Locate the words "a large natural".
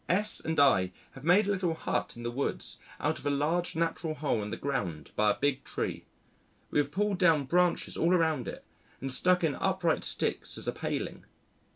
3.27-4.15